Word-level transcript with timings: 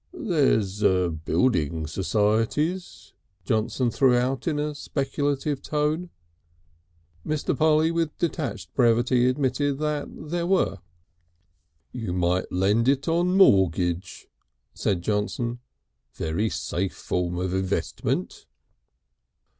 "There's 0.13 0.81
building 0.81 1.85
societies," 1.85 3.13
Johnson 3.45 3.91
threw 3.91 4.17
out 4.17 4.47
in 4.47 4.57
a 4.57 4.73
speculative 4.73 5.61
tone. 5.61 6.09
Mr. 7.23 7.55
Polly, 7.55 7.91
with 7.91 8.17
detached 8.17 8.73
brevity, 8.73 9.29
admitted 9.29 9.77
there 9.77 10.47
were. 10.47 10.79
"You 11.91 12.13
might 12.13 12.51
lend 12.51 12.87
it 12.87 13.07
on 13.07 13.37
mortgage," 13.37 14.25
said 14.73 15.03
Johnson. 15.03 15.59
"Very 16.15 16.49
safe 16.49 16.95
form 16.95 17.37
of 17.37 17.53
investment." 17.53 18.47